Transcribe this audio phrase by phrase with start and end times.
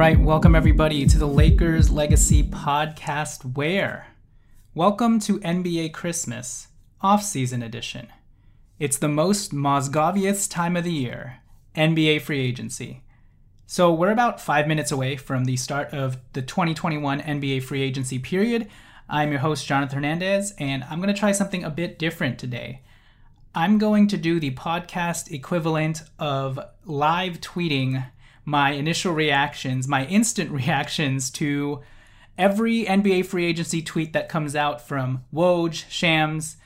[0.00, 3.54] Right, welcome everybody to the Lakers Legacy Podcast.
[3.54, 4.06] Where?
[4.74, 6.68] Welcome to NBA Christmas,
[7.02, 8.08] off-season edition.
[8.78, 11.40] It's the most Mozgovious time of the year,
[11.76, 13.02] NBA free agency.
[13.66, 18.18] So we're about five minutes away from the start of the 2021 NBA free agency
[18.18, 18.70] period.
[19.06, 22.80] I'm your host, Jonathan Hernandez, and I'm going to try something a bit different today.
[23.54, 28.06] I'm going to do the podcast equivalent of live tweeting
[28.44, 31.80] my initial reactions, my instant reactions to
[32.38, 36.56] every NBA free agency tweet that comes out from Woj, Shams,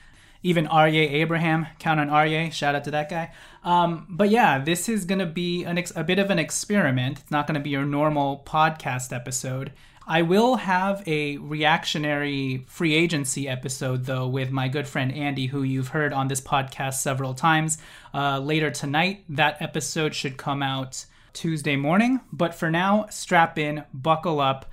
[0.43, 1.67] even Aryeh Abraham.
[1.79, 2.53] Count on Aryeh.
[2.53, 3.33] Shout out to that guy.
[3.65, 7.21] Um, but yeah, this is going to be ex- a bit of an experiment.
[7.21, 9.73] It's not going to be your normal podcast episode.
[10.07, 15.63] I will have a reactionary free agency episode, though, with my good friend Andy, who
[15.63, 17.79] you've heard on this podcast several times.
[18.13, 22.21] Uh, later tonight, that episode should come out Tuesday morning.
[22.33, 24.71] But for now, strap in, buckle up.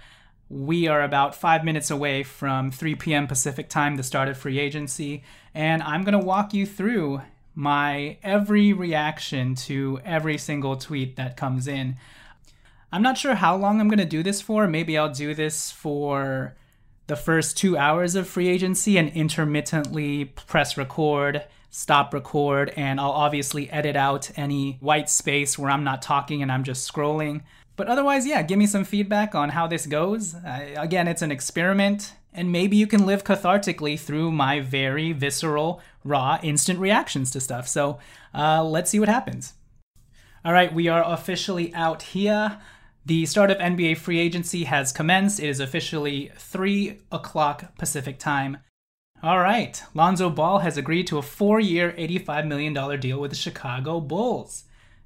[0.49, 3.27] We are about five minutes away from 3 p.m.
[3.27, 5.23] Pacific time, the start of free agency,
[5.53, 7.22] and I'm going to walk you through
[7.55, 11.97] my every reaction to every single tweet that comes in.
[12.91, 14.67] I'm not sure how long I'm going to do this for.
[14.67, 16.55] Maybe I'll do this for
[17.07, 23.11] the first two hours of free agency and intermittently press record, stop record, and I'll
[23.11, 27.41] obviously edit out any white space where I'm not talking and I'm just scrolling.
[27.75, 30.35] But otherwise, yeah, give me some feedback on how this goes.
[30.35, 35.81] Uh, again, it's an experiment, and maybe you can live cathartically through my very visceral,
[36.03, 37.67] raw, instant reactions to stuff.
[37.67, 37.97] So
[38.35, 39.53] uh, let's see what happens.
[40.43, 42.59] All right, we are officially out here.
[43.05, 45.39] The start of NBA free agency has commenced.
[45.39, 48.57] It is officially 3 o'clock Pacific time.
[49.23, 53.37] All right, Lonzo Ball has agreed to a four year, $85 million deal with the
[53.37, 54.63] Chicago Bulls.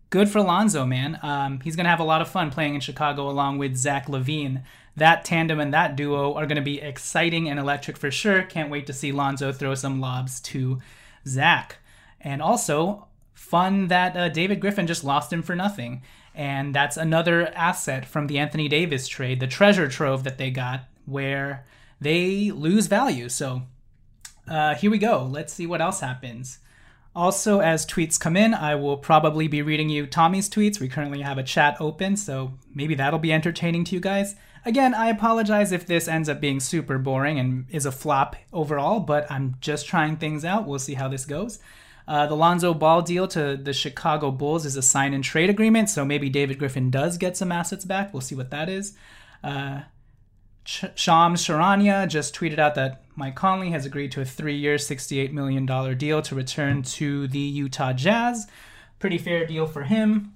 [0.09, 1.19] Good for Lonzo, man.
[1.21, 4.07] Um, he's going to have a lot of fun playing in Chicago along with Zach
[4.07, 4.63] LaVine.
[4.95, 8.43] That tandem and that duo are going to be exciting and electric for sure.
[8.43, 10.79] Can't wait to see Lonzo throw some lobs to
[11.27, 11.79] Zach.
[12.21, 16.03] And also, fun that uh, David Griffin just lost him for nothing.
[16.33, 20.85] And that's another asset from the Anthony Davis trade, the treasure trove that they got,
[21.05, 21.65] where
[21.99, 23.27] they lose value.
[23.27, 23.63] So
[24.47, 25.23] uh, here we go.
[25.23, 26.59] Let's see what else happens.
[27.15, 30.79] Also, as tweets come in, I will probably be reading you Tommy's tweets.
[30.81, 34.35] We currently have a chat open, so maybe that'll be entertaining to you guys.
[34.65, 38.99] Again, I apologize if this ends up being super boring and is a flop overall,
[38.99, 40.67] but I'm just trying things out.
[40.67, 41.59] We'll see how this goes.
[42.07, 45.89] Uh, the Lonzo Ball deal to the Chicago Bulls is a sign and trade agreement,
[45.89, 48.13] so maybe David Griffin does get some assets back.
[48.13, 48.97] We'll see what that is.
[49.43, 49.81] Uh,
[50.65, 54.75] Ch- Shams Charania just tweeted out that Mike Conley has agreed to a three year,
[54.75, 55.65] $68 million
[55.97, 58.47] deal to return to the Utah Jazz.
[58.99, 60.33] Pretty fair deal for him.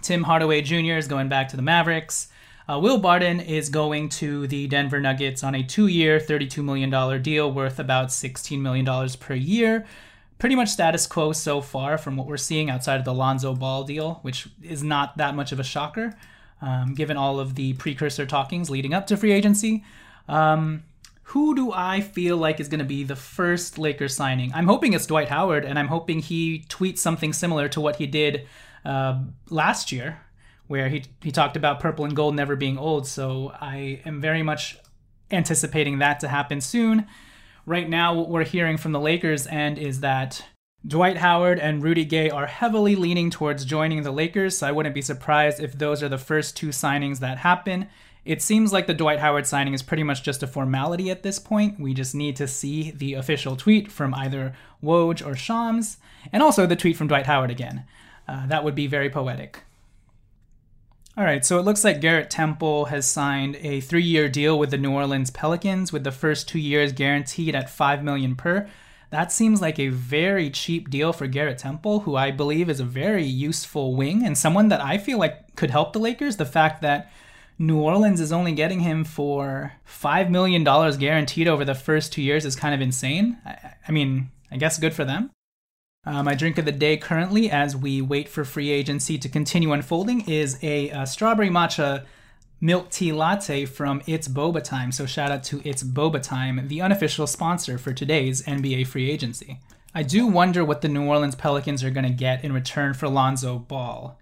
[0.00, 0.96] Tim Hardaway Jr.
[0.96, 2.28] is going back to the Mavericks.
[2.66, 7.22] Uh, Will Barton is going to the Denver Nuggets on a two year, $32 million
[7.22, 9.84] deal worth about $16 million per year.
[10.38, 13.84] Pretty much status quo so far from what we're seeing outside of the Lonzo Ball
[13.84, 16.16] deal, which is not that much of a shocker,
[16.60, 19.84] um, given all of the precursor talkings leading up to free agency.
[20.28, 20.82] Um,
[21.28, 24.52] who do I feel like is going to be the first Lakers signing?
[24.54, 28.06] I'm hoping it's Dwight Howard, and I'm hoping he tweets something similar to what he
[28.06, 28.46] did
[28.84, 30.20] uh, last year
[30.66, 33.06] where he he talked about purple and gold never being old.
[33.06, 34.78] So I am very much
[35.30, 37.06] anticipating that to happen soon.
[37.66, 40.44] Right now, what we're hearing from the Lakers end is that
[40.86, 44.94] Dwight Howard and Rudy Gay are heavily leaning towards joining the Lakers, so I wouldn't
[44.94, 47.88] be surprised if those are the first two signings that happen.
[48.26, 51.38] It seems like the Dwight Howard signing is pretty much just a formality at this
[51.38, 51.80] point.
[51.80, 55.96] We just need to see the official tweet from either Woj or Shams,
[56.30, 57.84] and also the tweet from Dwight Howard again.
[58.28, 59.60] Uh, that would be very poetic.
[61.16, 64.78] All right, so it looks like Garrett Temple has signed a three-year deal with the
[64.78, 68.68] New Orleans Pelicans, with the first two years guaranteed at five million per.
[69.14, 72.84] That seems like a very cheap deal for Garrett Temple, who I believe is a
[72.84, 76.36] very useful wing and someone that I feel like could help the Lakers.
[76.36, 77.12] The fact that
[77.56, 82.44] New Orleans is only getting him for $5 million guaranteed over the first two years
[82.44, 83.38] is kind of insane.
[83.46, 85.30] I, I mean, I guess good for them.
[86.04, 89.70] Uh, my drink of the day currently, as we wait for free agency to continue
[89.72, 92.04] unfolding, is a, a strawberry matcha
[92.60, 94.92] milk tea latte from It's Boba Time.
[94.92, 99.60] So shout out to It's Boba Time, the unofficial sponsor for today's NBA free agency.
[99.94, 103.08] I do wonder what the New Orleans Pelicans are going to get in return for
[103.08, 104.18] Lonzo Ball.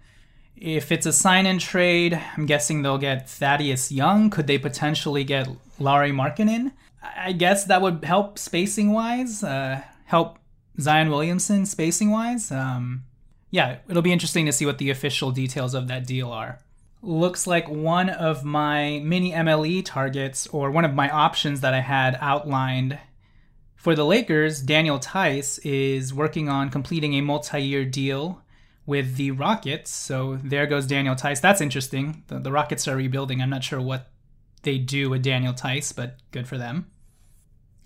[0.55, 4.29] If it's a sign and trade, I'm guessing they'll get Thaddeus Young.
[4.29, 5.49] Could they potentially get
[5.79, 6.73] Lauri Markkanen?
[7.17, 10.37] I guess that would help spacing wise, uh, help
[10.79, 12.51] Zion Williamson spacing wise.
[12.51, 13.03] Um,
[13.49, 16.59] yeah, it'll be interesting to see what the official details of that deal are.
[17.05, 21.81] Looks like one of my mini MLE targets, or one of my options that I
[21.81, 22.97] had outlined
[23.83, 28.41] for the Lakers, Daniel Theis is working on completing a multi year deal
[28.85, 29.91] with the Rockets.
[29.91, 31.41] So there goes Daniel Theis.
[31.41, 32.23] That's interesting.
[32.27, 33.41] The, the Rockets are rebuilding.
[33.41, 34.07] I'm not sure what
[34.61, 36.89] they do with Daniel Theis, but good for them.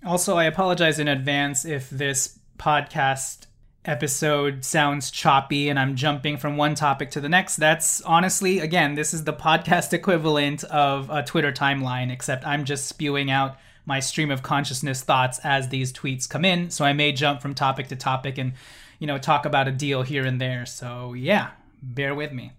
[0.06, 3.47] Also, I apologize in advance if this podcast
[3.88, 7.56] episode sounds choppy and I'm jumping from one topic to the next.
[7.56, 12.86] That's honestly, again, this is the podcast equivalent of a Twitter timeline, except I'm just
[12.86, 13.56] spewing out
[13.86, 16.70] my stream of consciousness thoughts as these tweets come in.
[16.70, 18.52] So I may jump from topic to topic and,
[18.98, 20.66] you know, talk about a deal here and there.
[20.66, 21.50] So yeah,
[21.82, 22.52] bear with me.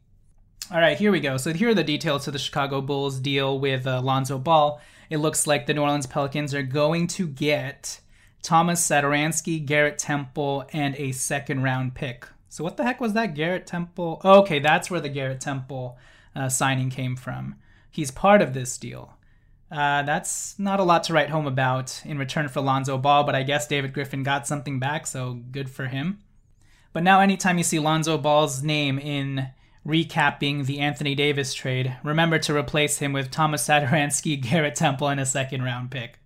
[0.72, 1.38] All right, here we go.
[1.38, 4.82] So here are the details to the Chicago Bulls deal with uh, Lonzo Ball.
[5.12, 8.00] It looks like the New Orleans Pelicans are going to get
[8.42, 12.28] Thomas Satoransky, Garrett Temple, and a second round pick.
[12.50, 14.22] So what the heck was that Garrett Temple?
[14.24, 15.98] Oh, okay, that's where the Garrett Temple
[16.36, 17.56] uh, signing came from.
[17.92, 19.14] He's part of this deal.
[19.72, 23.36] Uh, that's not a lot to write home about in return for Lonzo Ball, but
[23.36, 26.20] I guess David Griffin got something back, so good for him.
[26.92, 29.50] But now, anytime you see Lonzo Ball's name in
[29.86, 35.20] recapping the Anthony Davis trade, remember to replace him with Thomas Satoransky, Garrett Temple, and
[35.20, 36.20] a second round pick.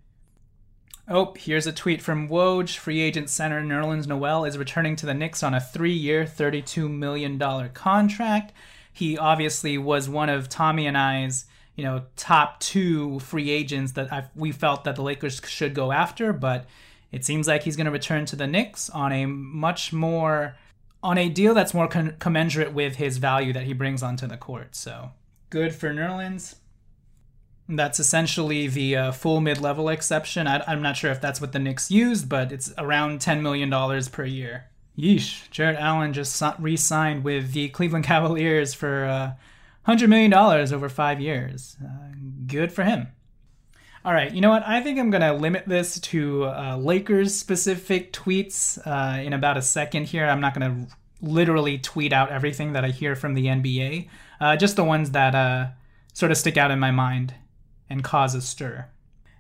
[1.16, 2.76] Oh, here's a tweet from Woj.
[2.76, 7.38] Free agent center Nerlens Noel is returning to the Knicks on a three-year, $32 million
[7.70, 8.52] contract.
[8.92, 14.12] He obviously was one of Tommy and I's, you know, top two free agents that
[14.12, 16.66] I've, we felt that the Lakers should go after, but
[17.12, 20.58] it seems like he's going to return to the Knicks on a much more,
[21.04, 24.38] on a deal that's more con- commensurate with his value that he brings onto the
[24.38, 24.76] court.
[24.76, 25.12] So
[25.52, 26.56] good for Nerlens.
[27.70, 30.48] That's essentially the uh, full mid level exception.
[30.48, 33.72] I, am not sure if that's what the Knicks used, but it's around $10 million
[34.12, 34.66] per year.
[34.98, 35.50] Yeesh.
[35.50, 39.32] Jarrett Allen just re signed with the Cleveland Cavaliers for uh,
[39.88, 41.78] $100 million over five years.
[41.84, 42.14] Uh,
[42.46, 43.08] good for him.
[44.06, 44.68] All right, you know what?
[44.68, 49.56] I think I'm going to limit this to uh, Lakers specific tweets uh, in about
[49.56, 50.26] a second here.
[50.26, 54.10] I'm not going to literally tweet out everything that I hear from the NBA,
[54.42, 55.68] uh, just the ones that uh,
[56.12, 57.34] sort of stick out in my mind
[57.90, 58.88] and cause a stir.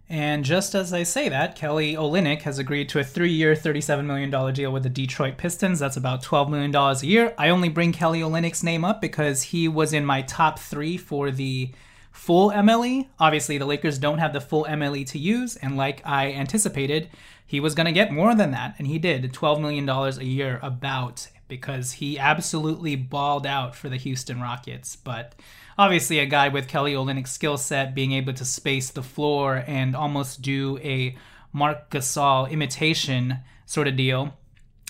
[0.09, 4.53] And just as I say that, Kelly Olynyk has agreed to a three-year, $37 million
[4.53, 5.79] deal with the Detroit Pistons.
[5.79, 7.33] That's about $12 million a year.
[7.37, 11.31] I only bring Kelly Olynyk's name up because he was in my top three for
[11.31, 11.71] the
[12.11, 13.07] full MLE.
[13.19, 17.09] Obviously, the Lakers don't have the full MLE to use, and like I anticipated,
[17.45, 20.59] he was going to get more than that, and he did $12 million a year
[20.61, 24.95] about because he absolutely balled out for the Houston Rockets.
[24.95, 25.35] But
[25.77, 29.95] obviously, a guy with Kelly Olynyk's skill set, being able to space the floor and
[29.95, 31.17] almost do a
[31.51, 34.37] Marc Gasol imitation sort of deal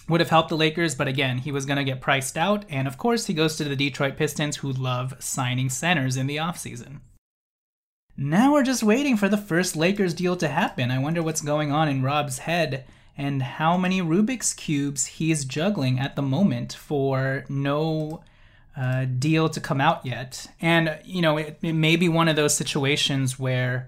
[0.09, 2.65] would have helped the Lakers, but again, he was going to get priced out.
[2.69, 6.37] And of course, he goes to the Detroit Pistons, who love signing centers in the
[6.37, 6.99] offseason.
[8.15, 10.91] Now we're just waiting for the first Lakers deal to happen.
[10.91, 12.85] I wonder what's going on in Rob's head
[13.17, 18.23] and how many Rubik's Cubes he's juggling at the moment for no
[18.75, 20.47] uh, deal to come out yet.
[20.59, 23.87] And, you know, it, it may be one of those situations where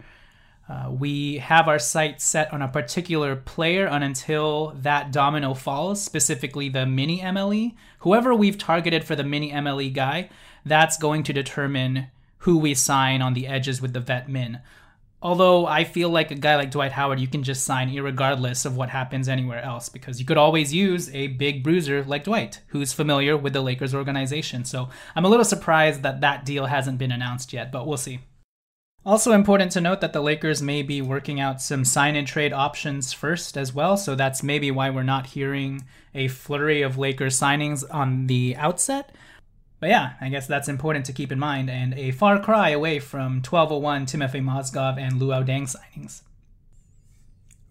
[0.68, 6.70] uh, we have our sights set on a particular player until that domino falls, specifically
[6.70, 7.76] the mini MLE.
[8.00, 10.30] Whoever we've targeted for the mini MLE guy,
[10.66, 12.08] that's going to determine
[12.40, 14.60] who we sign on the edges with the vet min.
[15.26, 18.78] Although I feel like a guy like Dwight Howard, you can just sign regardless of
[18.78, 22.94] what happens anywhere else because you could always use a big bruiser like Dwight, who's
[22.94, 24.66] familiar with the Lakers organization.
[24.66, 28.20] So I'm a little surprised that that deal hasn't been announced yet, but we'll see.
[29.04, 32.54] Also important to note that the Lakers may be working out some sign and trade
[32.54, 37.40] options first as well, so that's maybe why we're not hearing a flurry of Lakers
[37.40, 39.12] signings on the outset.
[39.80, 43.00] But yeah, I guess that's important to keep in mind, and a far cry away
[43.00, 46.22] from 1201 Timofey Mozgov and Luol Deng signings.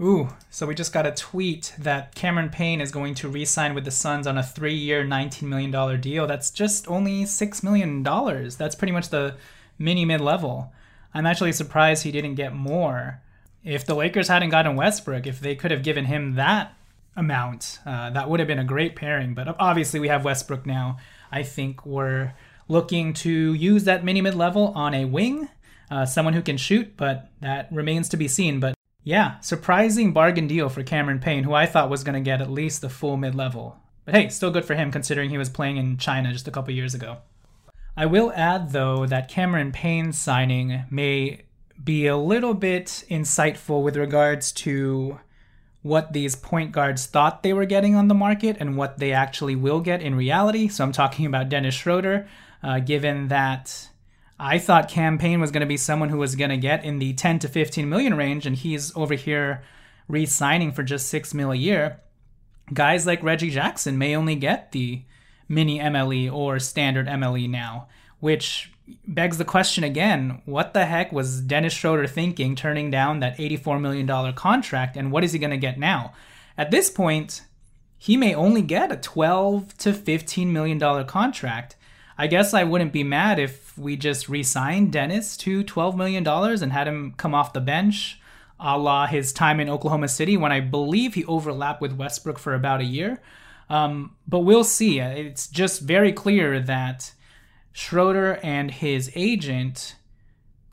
[0.01, 3.75] Ooh, so we just got a tweet that Cameron Payne is going to re sign
[3.75, 6.27] with the Suns on a three year, $19 million deal.
[6.27, 8.03] That's just only $6 million.
[8.03, 9.37] That's pretty much the
[9.79, 10.73] mini mid level.
[11.15, 13.21] I'm actually surprised he didn't get more.
[13.63, 16.75] If the Lakers hadn't gotten Westbrook, if they could have given him that
[17.17, 19.33] amount, uh, that would have been a great pairing.
[19.33, 20.99] But obviously, we have Westbrook now.
[21.35, 22.33] I think we're
[22.69, 25.49] looking to use that mini mid level on a wing,
[25.91, 28.61] uh, someone who can shoot, but that remains to be seen.
[28.61, 32.41] But yeah, surprising bargain deal for Cameron Payne, who I thought was going to get
[32.41, 33.81] at least the full mid level.
[34.05, 36.73] But hey, still good for him considering he was playing in China just a couple
[36.73, 37.19] years ago.
[37.97, 41.43] I will add, though, that Cameron Payne's signing may
[41.83, 45.19] be a little bit insightful with regards to
[45.85, 49.55] what these point guards thought they were getting on the market and what they actually
[49.55, 50.67] will get in reality.
[50.67, 52.27] So I'm talking about Dennis Schroeder,
[52.63, 53.91] uh, given that
[54.41, 57.01] I thought Cam Payne was going to be someone who was going to get in
[57.01, 59.63] the 10 to 15 million range, and he's over here
[60.09, 62.01] re signing for just 6 mil a year.
[62.73, 65.03] Guys like Reggie Jackson may only get the
[65.51, 67.89] mini MLE or standard MLE now,
[68.21, 68.73] which
[69.07, 73.81] begs the question again what the heck was Dennis Schroeder thinking turning down that $84
[73.81, 76.13] million contract, and what is he going to get now?
[76.57, 77.43] At this point,
[77.99, 81.77] he may only get a 12 to 15 million dollar contract.
[82.17, 86.63] I guess I wouldn't be mad if we just re-signed Dennis to 12 million dollars
[86.63, 88.21] and had him come off the bench,
[88.61, 92.55] a la his time in Oklahoma City when I believe he overlapped with Westbrook for
[92.55, 93.21] about a year.
[93.71, 95.01] Um, but we'll see.
[95.01, 97.13] It's just very clear that
[97.75, 99.97] Schroeder and his agent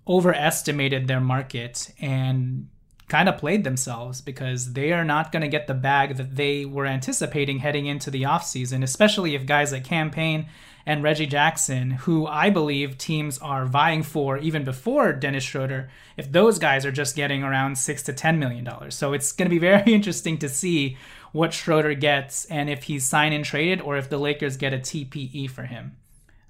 [0.08, 2.70] overestimated their market and
[3.08, 6.64] kind of played themselves because they are not going to get the bag that they
[6.64, 10.46] were anticipating heading into the offseason, especially if guys like Cam Payne
[10.86, 16.32] and Reggie Jackson, who I believe teams are vying for even before Dennis Schroeder, if
[16.32, 18.94] those guys are just getting around six to ten million dollars.
[18.94, 20.98] So it's going to be very interesting to see
[21.32, 24.78] what Schroeder gets and if he's signed and traded or if the Lakers get a
[24.78, 25.98] TPE for him.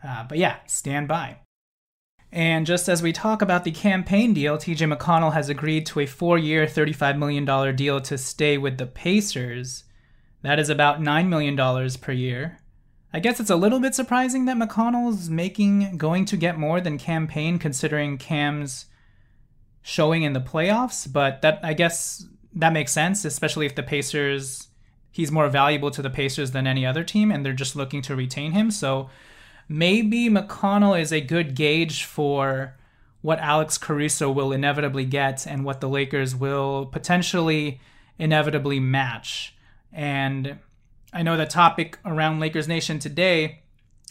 [0.04, 1.38] Uh, but yeah, stand by.
[2.32, 6.00] And just as we talk about the Cam Payne deal, TJ McConnell has agreed to
[6.00, 9.84] a four year, $35 million deal to stay with the Pacers.
[10.42, 12.60] That is about $9 million per year.
[13.14, 16.98] I guess it's a little bit surprising that McConnell's making going to get more than
[16.98, 18.86] Cam Payne considering Cam's
[19.82, 24.70] showing in the playoffs, but that I guess that makes sense, especially if the Pacers
[25.12, 28.16] he's more valuable to the Pacers than any other team, and they're just looking to
[28.16, 28.72] retain him.
[28.72, 29.10] So
[29.68, 32.76] maybe McConnell is a good gauge for
[33.22, 37.80] what Alex Caruso will inevitably get and what the Lakers will potentially
[38.18, 39.56] inevitably match.
[39.94, 40.60] And
[41.14, 43.62] I know the topic around Lakers Nation today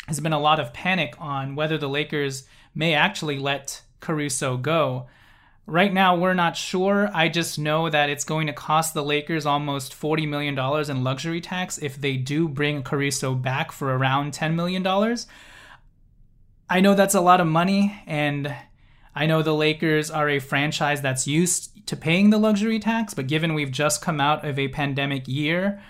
[0.06, 5.06] has been a lot of panic on whether the Lakers may actually let Caruso go.
[5.66, 7.10] Right now, we're not sure.
[7.14, 10.58] I just know that it's going to cost the Lakers almost $40 million
[10.90, 14.84] in luxury tax if they do bring Caruso back for around $10 million.
[16.68, 18.54] I know that's a lot of money, and
[19.14, 23.26] I know the Lakers are a franchise that's used to paying the luxury tax, but
[23.26, 25.82] given we've just come out of a pandemic year,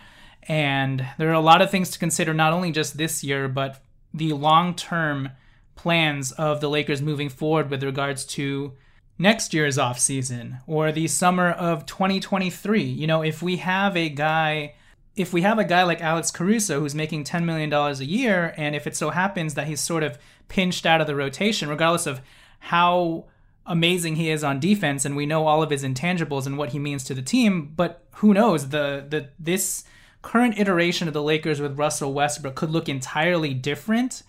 [0.43, 3.83] and there are a lot of things to consider, not only just this year, but
[4.12, 5.31] the long term
[5.77, 8.73] plans of the Lakers moving forward with regards to
[9.21, 12.83] next year's off season or the summer of 2023.
[12.83, 14.75] You know, if we have a guy
[15.17, 18.75] if we have a guy like Alex Caruso who's making $10 million a year, and
[18.75, 20.17] if it so happens that he's sort of
[20.49, 22.23] pinched out of the rotation, regardless of
[22.61, 23.27] how
[23.67, 26.79] amazing he is on defense, and we know all of his intangibles and what he
[26.79, 28.71] means to the team, but who knows?
[28.71, 29.85] The the this
[30.23, 34.23] current iteration of the Lakers with Russell Westbrook could look entirely different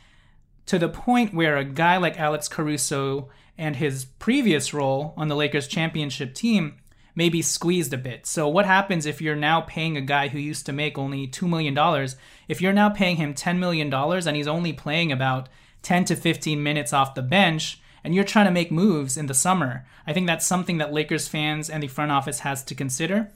[0.65, 3.29] to the point where a guy like Alex Caruso
[3.61, 6.77] and his previous role on the Lakers championship team
[7.13, 8.25] maybe squeezed a bit.
[8.25, 11.47] So what happens if you're now paying a guy who used to make only $2
[11.47, 12.07] million,
[12.47, 15.47] if you're now paying him $10 million and he's only playing about
[15.83, 19.33] 10 to 15 minutes off the bench and you're trying to make moves in the
[19.35, 19.85] summer?
[20.07, 23.29] I think that's something that Lakers fans and the front office has to consider.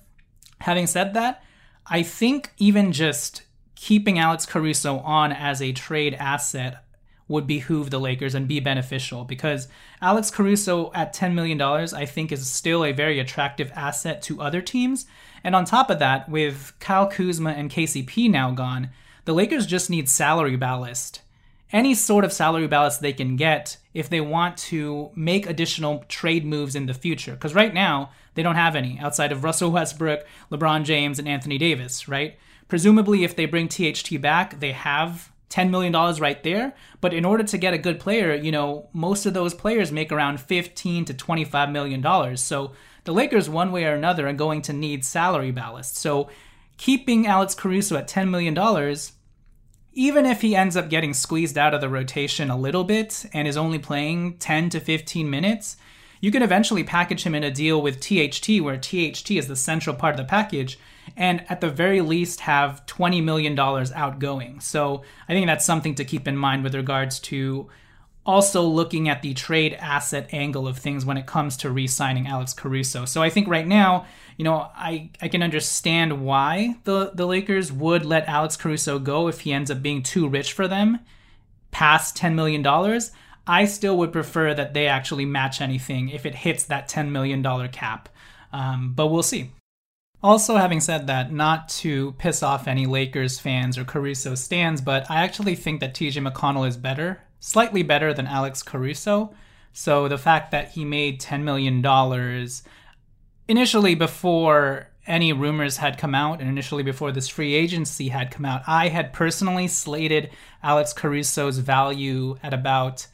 [0.61, 1.43] Having said that,
[1.85, 3.43] I think even just
[3.75, 6.84] keeping Alex Caruso on as a trade asset
[7.27, 9.67] would behoove the Lakers and be beneficial because
[10.01, 14.61] Alex Caruso at $10 million, I think, is still a very attractive asset to other
[14.61, 15.05] teams.
[15.43, 18.89] And on top of that, with Kyle Kuzma and KCP now gone,
[19.25, 21.21] the Lakers just need salary ballast.
[21.71, 26.45] Any sort of salary ballast they can get if they want to make additional trade
[26.45, 27.33] moves in the future.
[27.33, 31.57] Because right now, they don't have any outside of Russell Westbrook, LeBron James, and Anthony
[31.57, 32.37] Davis, right?
[32.67, 36.73] Presumably, if they bring THT back, they have $10 million right there.
[37.01, 40.11] But in order to get a good player, you know, most of those players make
[40.11, 42.37] around 15 to $25 million.
[42.37, 42.71] So
[43.03, 45.97] the Lakers, one way or another, are going to need salary ballast.
[45.97, 46.29] So
[46.77, 48.57] keeping Alex Caruso at $10 million,
[49.93, 53.47] even if he ends up getting squeezed out of the rotation a little bit and
[53.47, 55.77] is only playing 10 to 15 minutes,
[56.25, 59.95] you can eventually package him in a deal with THT, where THT is the central
[59.95, 60.79] part of the package,
[61.15, 64.59] and at the very least have $20 million outgoing.
[64.59, 67.69] So I think that's something to keep in mind with regards to
[68.25, 72.53] also looking at the trade asset angle of things when it comes to re-signing Alex
[72.53, 73.05] Caruso.
[73.05, 77.71] So I think right now, you know, I, I can understand why the, the Lakers
[77.71, 81.01] would let Alex Caruso go if he ends up being too rich for them,
[81.69, 82.63] past $10 million.
[83.47, 87.43] I still would prefer that they actually match anything if it hits that $10 million
[87.69, 88.09] cap.
[88.51, 89.51] Um, but we'll see.
[90.23, 95.09] Also, having said that, not to piss off any Lakers fans or Caruso stands, but
[95.09, 99.35] I actually think that TJ McConnell is better, slightly better than Alex Caruso.
[99.71, 101.85] So the fact that he made $10 million
[103.47, 108.45] initially before any rumors had come out and initially before this free agency had come
[108.45, 110.31] out, I had personally slated
[110.63, 113.05] Alex Caruso's value at about,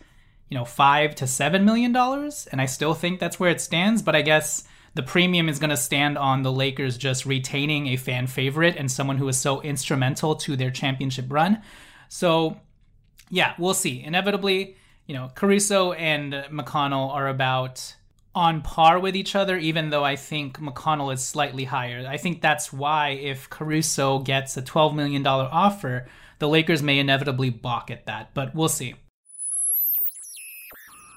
[0.52, 2.46] you know, five to seven million dollars.
[2.52, 5.70] And I still think that's where it stands, but I guess the premium is going
[5.70, 9.62] to stand on the Lakers just retaining a fan favorite and someone who was so
[9.62, 11.62] instrumental to their championship run.
[12.10, 12.60] So,
[13.30, 14.04] yeah, we'll see.
[14.04, 14.76] Inevitably,
[15.08, 17.96] you know, Caruso and McConnell are about
[18.36, 22.06] on par with each other, even though I think McConnell is slightly higher.
[22.06, 26.08] I think that's why if Caruso gets a $12 million offer,
[26.40, 28.96] the Lakers may inevitably balk at that, but we'll see.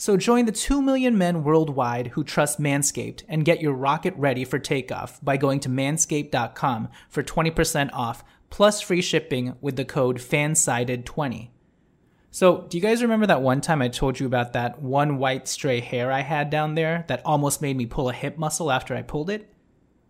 [0.00, 4.46] So join the 2 million men worldwide who trust Manscaped and get your rocket ready
[4.46, 10.16] for takeoff by going to manscaped.com for 20% off plus free shipping with the code
[10.16, 11.50] FANSIDED20.
[12.30, 15.46] So, do you guys remember that one time I told you about that one white
[15.46, 18.94] stray hair I had down there that almost made me pull a hip muscle after
[18.94, 19.52] I pulled it?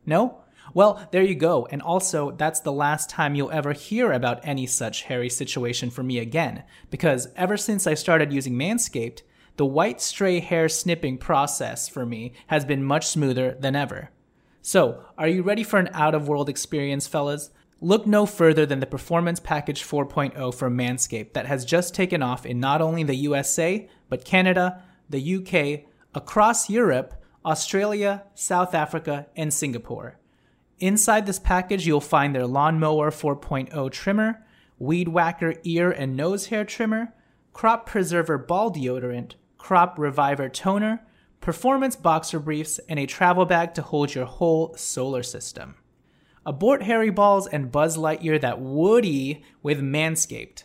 [0.07, 0.45] No?
[0.73, 1.67] Well, there you go.
[1.69, 6.05] And also, that's the last time you'll ever hear about any such hairy situation for
[6.05, 9.23] me again, because ever since I started using Manscaped,
[9.61, 14.09] the white stray hair snipping process for me has been much smoother than ever.
[14.63, 17.51] So, are you ready for an out of world experience, fellas?
[17.79, 22.47] Look no further than the Performance Package 4.0 from Manscaped that has just taken off
[22.47, 29.53] in not only the USA, but Canada, the UK, across Europe, Australia, South Africa, and
[29.53, 30.19] Singapore.
[30.79, 34.43] Inside this package, you'll find their Lawnmower 4.0 trimmer,
[34.79, 37.13] Weed Whacker ear and nose hair trimmer,
[37.53, 41.03] Crop Preserver ball deodorant, Crop Reviver toner,
[41.43, 45.75] performance boxer briefs, and a travel bag to hold your whole solar system.
[46.47, 50.65] Abort Harry balls and Buzz Lightyear that Woody with Manscaped.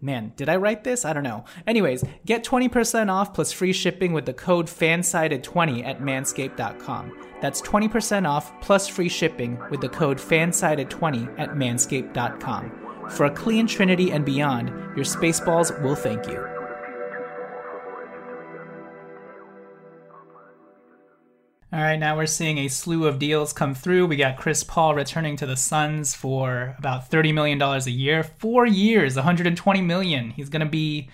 [0.00, 1.04] Man, did I write this?
[1.04, 1.44] I don't know.
[1.66, 7.12] Anyways, get 20% off plus free shipping with the code FANSIDED20 at manscaped.com.
[7.42, 13.10] That's 20% off plus free shipping with the code FANSIDED20 at manscaped.com.
[13.10, 16.51] For a clean trinity and beyond, your spaceballs will thank you.
[21.74, 24.06] All right, now we're seeing a slew of deals come through.
[24.06, 28.22] We got Chris Paul returning to the Suns for about $30 million a year.
[28.22, 30.32] Four years, 120 million.
[30.32, 31.08] He's going to be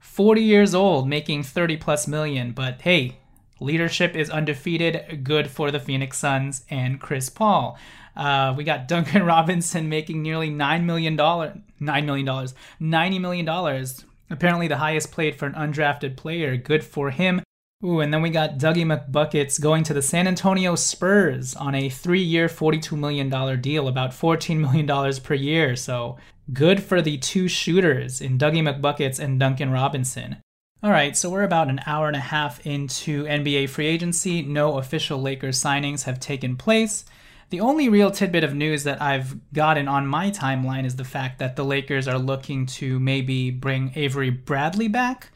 [0.00, 2.50] 40 years old, making 30 plus million.
[2.50, 3.18] But hey,
[3.60, 5.22] leadership is undefeated.
[5.22, 7.78] Good for the Phoenix Suns and Chris Paul.
[8.16, 11.16] Uh, we got Duncan Robinson making nearly $9 million.
[11.16, 12.26] $9 million.
[12.26, 13.86] $90 million.
[14.30, 16.56] Apparently the highest paid for an undrafted player.
[16.56, 17.42] Good for him.
[17.84, 21.88] Ooh, and then we got Dougie McBuckets going to the San Antonio Spurs on a
[21.88, 25.74] three year, $42 million deal, about $14 million per year.
[25.74, 26.16] So
[26.52, 30.36] good for the two shooters in Dougie McBuckets and Duncan Robinson.
[30.84, 34.42] All right, so we're about an hour and a half into NBA free agency.
[34.42, 37.04] No official Lakers signings have taken place.
[37.50, 41.38] The only real tidbit of news that I've gotten on my timeline is the fact
[41.38, 45.30] that the Lakers are looking to maybe bring Avery Bradley back.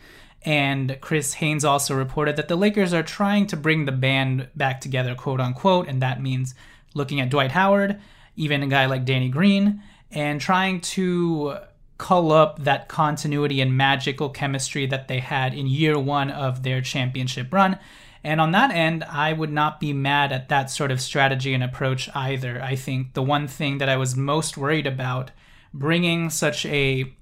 [0.47, 4.81] And Chris Haynes also reported that the Lakers are trying to bring the band back
[4.81, 6.55] together, quote unquote, and that means
[6.95, 8.01] looking at Dwight Howard,
[8.37, 9.83] even a guy like Danny Green,
[10.13, 11.57] and trying to
[11.99, 16.81] cull up that continuity and magical chemistry that they had in year one of their
[16.81, 17.77] championship run.
[18.23, 21.65] And on that end, I would not be mad at that sort of strategy and
[21.65, 22.63] approach either.
[22.63, 25.33] I think the one thing that I was most worried about
[25.75, 27.13] bringing such a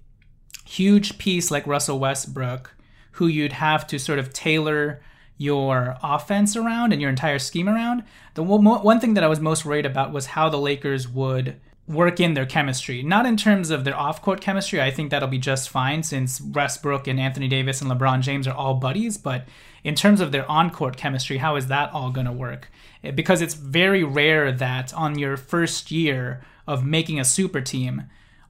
[0.66, 2.73] huge piece like Russell Westbrook
[3.14, 5.00] who you'd have to sort of tailor
[5.36, 8.04] your offense around and your entire scheme around.
[8.34, 12.18] The one thing that I was most worried about was how the Lakers would work
[12.18, 13.02] in their chemistry.
[13.02, 16.40] Not in terms of their off court chemistry, I think that'll be just fine since
[16.40, 19.46] Westbrook and Anthony Davis and LeBron James are all buddies, but
[19.82, 22.70] in terms of their on court chemistry, how is that all going to work?
[23.02, 28.04] Eh, because it's very rare that on your first year of making a super team,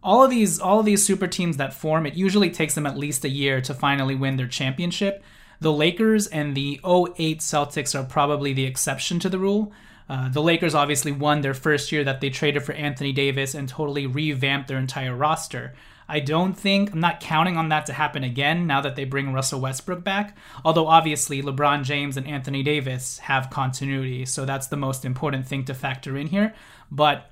[0.05, 2.99] all of these all of these super teams that form, it usually takes them at
[2.99, 5.25] least a year to finally win their championship.
[5.61, 9.73] The Lakers and the 08 Celtics are probably the exception to the rule.
[10.07, 13.67] Uh, the Lakers obviously won their first year that they traded for Anthony Davis and
[13.67, 15.73] totally revamped their entire roster.
[16.07, 19.33] I don't think, I'm not counting on that to happen again now that they bring
[19.33, 20.37] Russell Westbrook back.
[20.63, 25.65] Although, obviously, LeBron James and Anthony Davis have continuity, so that's the most important thing
[25.65, 26.53] to factor in here.
[26.91, 27.31] But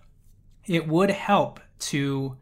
[0.67, 2.39] it would help to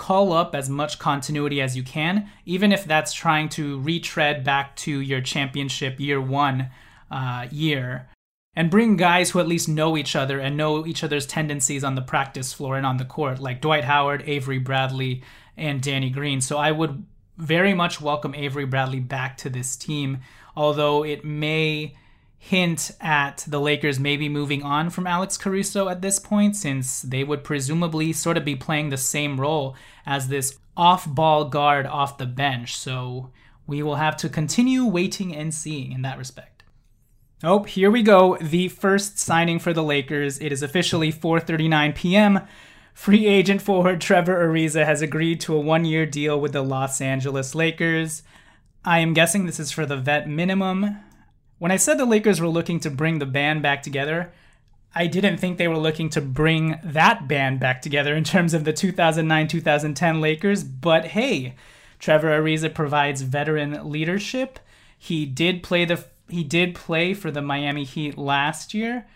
[0.00, 4.74] call up as much continuity as you can, even if that's trying to retread back
[4.74, 6.70] to your championship year one
[7.10, 8.08] uh, year,
[8.56, 11.96] and bring guys who at least know each other and know each other's tendencies on
[11.96, 15.22] the practice floor and on the court, like Dwight Howard, Avery Bradley,
[15.54, 16.40] and Danny Green.
[16.40, 17.04] So I would
[17.36, 20.20] very much welcome Avery Bradley back to this team,
[20.56, 21.94] although it may
[22.42, 27.22] hint at the Lakers maybe moving on from Alex Caruso at this point, since they
[27.22, 29.76] would presumably sort of be playing the same role
[30.06, 32.76] as this off ball guard off the bench.
[32.76, 33.30] So
[33.66, 36.62] we will have to continue waiting and seeing in that respect.
[37.44, 38.38] Oh, here we go.
[38.40, 40.38] The first signing for the Lakers.
[40.40, 42.40] It is officially 4:39 p.m.
[42.94, 47.54] Free agent forward Trevor Ariza has agreed to a one-year deal with the Los Angeles
[47.54, 48.22] Lakers.
[48.82, 50.96] I am guessing this is for the vet minimum.
[51.60, 54.32] When I said the Lakers were looking to bring the band back together,
[54.94, 58.64] I didn't think they were looking to bring that band back together in terms of
[58.64, 61.54] the 2009 2010 Lakers, but hey,
[61.98, 64.58] Trevor Ariza provides veteran leadership.
[64.98, 69.06] He did play the he did play for the Miami Heat last year.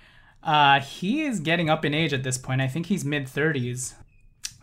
[0.43, 2.61] Uh, he is getting up in age at this point.
[2.61, 3.95] I think he's mid 30s.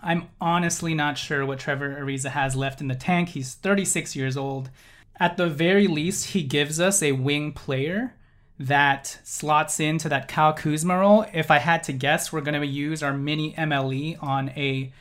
[0.03, 3.29] I'm honestly not sure what Trevor Ariza has left in the tank.
[3.29, 4.69] He's 36 years old
[5.21, 8.15] at the very least, he gives us a wing player
[8.57, 11.27] that slots into that Kyle Kuzma role.
[11.31, 14.91] If I had to guess, we're going to use our mini MLE on a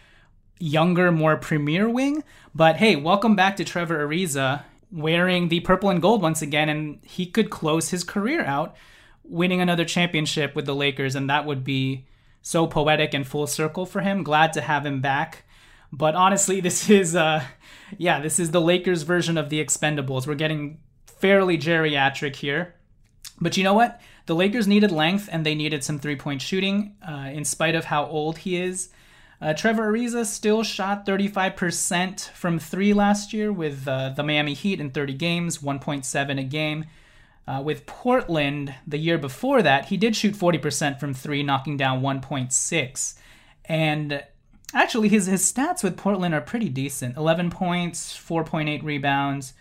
[0.59, 2.23] younger, more premier wing.
[2.55, 6.99] But hey, welcome back to Trevor Ariza wearing the purple and gold once again, and
[7.03, 8.77] he could close his career out
[9.25, 12.05] winning another championship with the Lakers, and that would be
[12.43, 14.23] so poetic and full circle for him.
[14.23, 15.45] Glad to have him back.
[15.91, 17.43] But honestly, this is uh
[17.98, 20.26] yeah, this is the Lakers version of the Expendables.
[20.26, 22.74] We're getting fairly geriatric here.
[23.40, 24.00] But you know what?
[24.26, 27.87] The Lakers needed length and they needed some three point shooting, uh, in spite of
[27.87, 28.90] how old he is.
[29.40, 34.81] Uh, Trevor Ariza still shot 35% from three last year with uh, the Miami Heat
[34.81, 36.85] in 30 games, 1.7 a game.
[37.48, 42.03] Uh, with Portland the year before that, he did shoot 40% from three, knocking down
[42.03, 43.14] 1.6.
[43.64, 44.22] And
[44.75, 47.17] actually his his stats with Portland are pretty decent.
[47.17, 49.55] 11 points, 4.8 rebounds,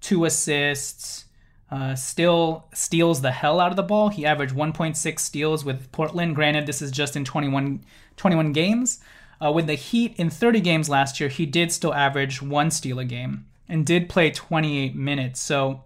[0.00, 1.24] 2 assists.
[1.68, 4.08] Uh, still steals the hell out of the ball.
[4.08, 6.36] He averaged 1.6 steals with Portland.
[6.36, 7.84] Granted, this is just in 21,
[8.16, 9.00] 21 games.
[9.44, 13.00] Uh, with the Heat in 30 games last year, he did still average one steal
[13.00, 15.40] a game and did play 28 minutes.
[15.40, 15.82] So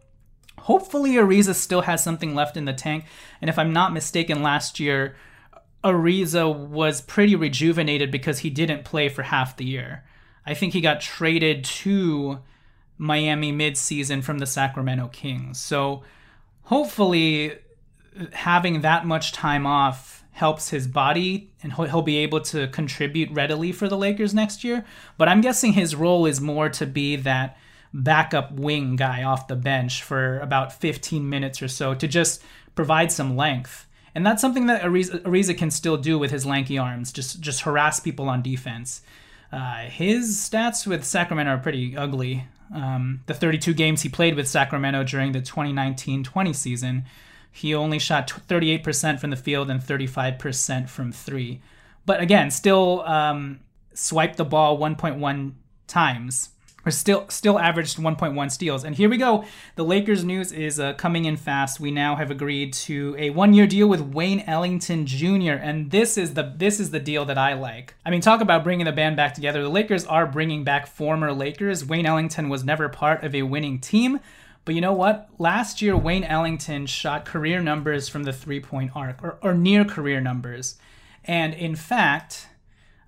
[0.59, 3.05] hopefully Ariza still has something left in the tank.
[3.40, 5.16] And if I'm not mistaken, last year
[5.83, 10.05] Ariza was pretty rejuvenated because he didn't play for half the year.
[10.45, 12.40] I think he got traded to
[12.99, 15.59] Miami midseason from the Sacramento Kings.
[15.59, 16.03] So
[16.64, 17.59] hopefully
[18.33, 23.73] having that much time off helps his body and he'll be able to contribute readily
[23.73, 24.85] for the Lakers next year.
[25.16, 27.57] But I'm guessing his role is more to be that
[27.93, 32.43] backup wing guy off the bench for about 15 minutes or so to just
[32.75, 33.87] provide some length.
[34.14, 37.62] And that's something that Ariza, Ariza can still do with his lanky arms, just just
[37.62, 39.03] harass people on defense.
[39.53, 42.46] Uh, his stats with Sacramento are pretty ugly.
[42.75, 47.05] Um, the 32 games he played with Sacramento during the 2019-20 season,
[47.51, 51.61] he only shot 38% from the field and 35% from three.
[52.07, 53.59] But again, still um,
[53.92, 55.53] swiped the ball 1.1
[55.88, 56.51] times
[56.85, 58.85] or still still averaged 1.1 steals.
[58.85, 59.45] And here we go.
[59.77, 61.81] The Lakers news is uh, coming in fast.
[61.81, 65.53] We now have agreed to a one-year deal with Wayne Ellington Jr.
[65.53, 67.95] And this is the this is the deal that I like.
[68.05, 69.62] I mean, talk about bringing the band back together.
[69.62, 71.85] The Lakers are bringing back former Lakers.
[71.85, 74.21] Wayne Ellington was never part of a winning team.
[74.64, 75.29] But you know what?
[75.38, 79.85] Last year, Wayne Ellington shot career numbers from the three point arc, or, or near
[79.85, 80.77] career numbers.
[81.25, 82.49] And in fact,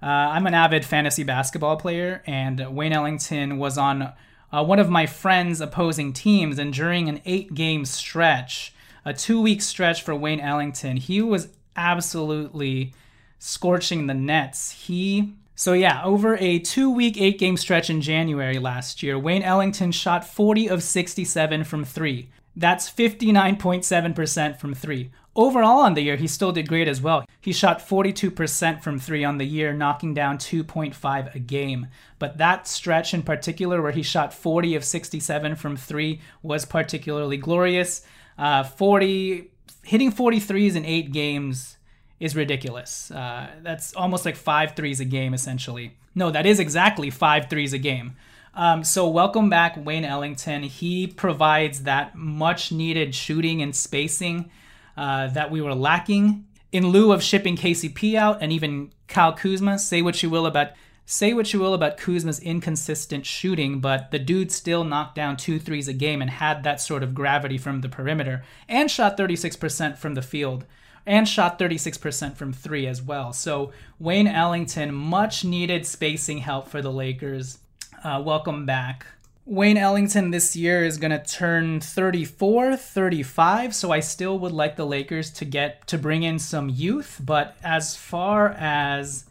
[0.03, 4.13] uh, I'm an avid fantasy basketball player, and Wayne Ellington was on
[4.53, 6.59] uh, one of my friends' opposing teams.
[6.59, 11.49] And during an eight game stretch, a two week stretch for Wayne Ellington, he was
[11.77, 12.95] absolutely
[13.39, 14.73] scorching the nets.
[14.73, 19.43] He so, yeah, over a two week, eight game stretch in January last year, Wayne
[19.43, 22.31] Ellington shot 40 of 67 from three.
[22.57, 25.11] That's 59.7% from three.
[25.35, 27.25] Overall on the year, he still did great as well.
[27.41, 31.87] He shot 42% from three on the year, knocking down 2.5 a game.
[32.19, 37.39] But that stretch in particular, where he shot 40 of 67 from three, was particularly
[37.39, 38.03] glorious.
[38.37, 39.51] Uh, 40,
[39.85, 41.79] hitting 43s in eight games
[42.21, 43.11] is ridiculous.
[43.11, 45.97] Uh, that's almost like five threes a game, essentially.
[46.15, 48.17] No, that is exactly five threes a game.
[48.55, 50.65] Um, so, welcome back, Wayne Ellington.
[50.65, 54.51] He provides that much needed shooting and spacing
[54.97, 56.47] uh, that we were lacking.
[56.71, 60.69] In lieu of shipping KCP out and even Kyle Kuzma, say what you will about
[61.05, 65.59] say what you will about Kuzma's inconsistent shooting, but the dude still knocked down two
[65.59, 69.99] threes a game and had that sort of gravity from the perimeter and shot 36%
[69.99, 70.65] from the field
[71.05, 73.33] and shot 36% from three as well.
[73.33, 77.59] So Wayne Ellington, much needed spacing help for the Lakers.
[78.05, 79.07] Uh, welcome back.
[79.45, 84.77] Wayne Ellington this year is going to turn 34, 35, so I still would like
[84.77, 89.25] the Lakers to get to bring in some youth, but as far as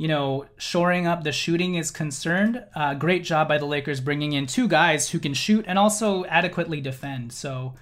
[0.00, 4.32] you know, shoring up the shooting is concerned, uh, great job by the Lakers bringing
[4.32, 7.34] in two guys who can shoot and also adequately defend.
[7.34, 7.74] So,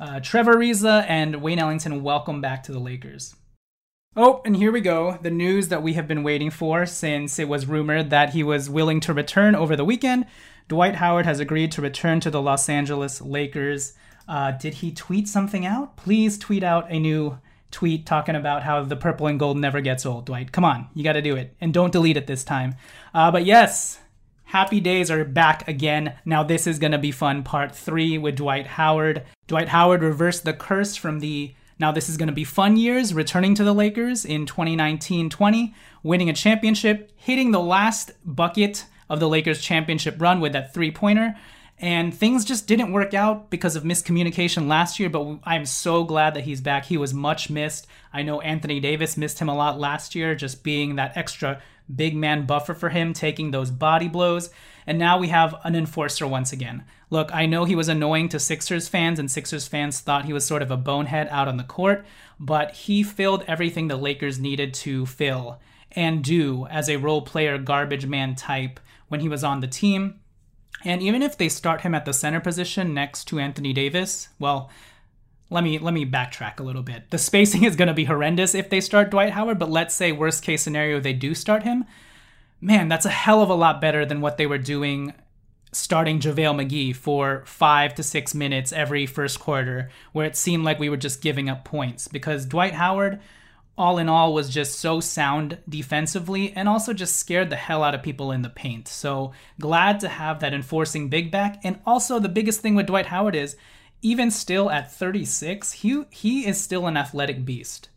[0.00, 3.36] uh, Trevor Ariza and Wayne Ellington, welcome back to the Lakers.
[4.16, 5.18] Oh, and here we go.
[5.20, 8.70] The news that we have been waiting for since it was rumored that he was
[8.70, 10.24] willing to return over the weekend.
[10.70, 13.94] Dwight Howard has agreed to return to the Los Angeles Lakers.
[14.28, 15.96] Uh, did he tweet something out?
[15.96, 17.40] Please tweet out a new
[17.72, 20.52] tweet talking about how the purple and gold never gets old, Dwight.
[20.52, 21.56] Come on, you got to do it.
[21.60, 22.76] And don't delete it this time.
[23.12, 23.98] Uh, but yes,
[24.44, 26.14] happy days are back again.
[26.24, 27.42] Now, this is going to be fun.
[27.42, 29.24] Part three with Dwight Howard.
[29.48, 33.14] Dwight Howard reversed the curse from the now, this is going to be fun years,
[33.14, 39.20] returning to the Lakers in 2019 20, winning a championship, hitting the last bucket of
[39.20, 41.36] the Lakers championship run with that three pointer.
[41.78, 46.34] And things just didn't work out because of miscommunication last year, but I'm so glad
[46.34, 46.84] that he's back.
[46.84, 47.86] He was much missed.
[48.12, 51.60] I know Anthony Davis missed him a lot last year, just being that extra
[51.94, 54.50] big man buffer for him, taking those body blows.
[54.86, 56.84] And now we have an enforcer once again.
[57.08, 60.44] Look, I know he was annoying to Sixers fans, and Sixers fans thought he was
[60.44, 62.04] sort of a bonehead out on the court,
[62.38, 65.58] but he filled everything the Lakers needed to fill
[65.92, 68.78] and do as a role player, garbage man type
[69.10, 70.20] when he was on the team.
[70.84, 74.70] And even if they start him at the center position next to Anthony Davis, well,
[75.50, 77.10] let me let me backtrack a little bit.
[77.10, 80.12] The spacing is going to be horrendous if they start Dwight Howard, but let's say
[80.12, 81.84] worst case scenario they do start him.
[82.60, 85.12] Man, that's a hell of a lot better than what they were doing
[85.72, 90.80] starting JaVale McGee for 5 to 6 minutes every first quarter where it seemed like
[90.80, 93.20] we were just giving up points because Dwight Howard
[93.76, 97.94] all in all was just so sound defensively and also just scared the hell out
[97.94, 98.88] of people in the paint.
[98.88, 101.60] So glad to have that enforcing big back.
[101.64, 103.56] And also the biggest thing with Dwight Howard is
[104.02, 107.88] even still at 36, he he is still an athletic beast.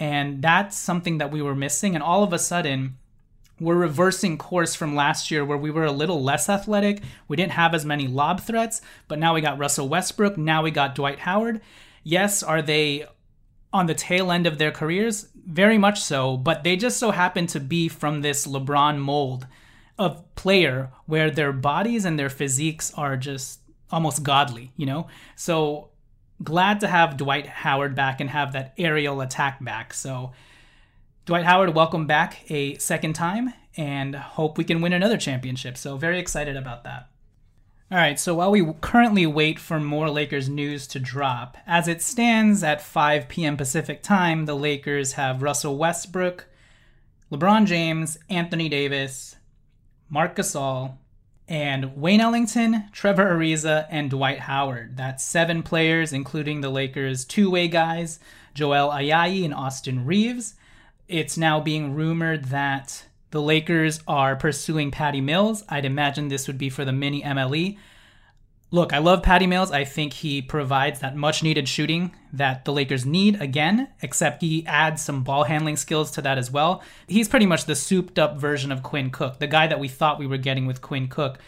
[0.00, 2.96] And that's something that we were missing and all of a sudden
[3.60, 7.02] we're reversing course from last year where we were a little less athletic.
[7.26, 10.70] We didn't have as many lob threats, but now we got Russell Westbrook, now we
[10.70, 11.60] got Dwight Howard.
[12.04, 13.06] Yes, are they
[13.72, 15.28] on the tail end of their careers?
[15.46, 19.46] Very much so, but they just so happen to be from this LeBron mold
[19.98, 25.08] of player where their bodies and their physiques are just almost godly, you know?
[25.34, 25.88] So
[26.42, 29.92] glad to have Dwight Howard back and have that aerial attack back.
[29.92, 30.32] So
[31.26, 35.76] Dwight Howard, welcome back a second time and hope we can win another championship.
[35.76, 37.08] So very excited about that.
[37.90, 42.02] All right, so while we currently wait for more Lakers news to drop, as it
[42.02, 43.56] stands at 5 p.m.
[43.56, 46.46] Pacific time, the Lakers have Russell Westbrook,
[47.32, 49.36] LeBron James, Anthony Davis,
[50.10, 50.98] Marc Gasol,
[51.48, 54.98] and Wayne Ellington, Trevor Ariza, and Dwight Howard.
[54.98, 58.20] That's seven players, including the Lakers' two way guys,
[58.52, 60.56] Joel Ayayi and Austin Reaves.
[61.08, 65.64] It's now being rumored that the Lakers are pursuing Patty Mills.
[65.68, 67.78] I'd imagine this would be for the mini MLE.
[68.70, 69.70] Look, I love Patty Mills.
[69.70, 74.66] I think he provides that much needed shooting that the Lakers need again, except he
[74.66, 76.82] adds some ball handling skills to that as well.
[77.06, 80.18] He's pretty much the souped up version of Quinn Cook, the guy that we thought
[80.18, 81.38] we were getting with Quinn Cook.